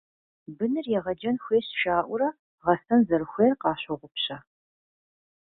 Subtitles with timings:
[0.57, 2.29] «Быныр егъэджэн хуейщ» жаӀэурэ,
[2.63, 4.37] гъэсэн зэрыхуейр къащогъупщэ.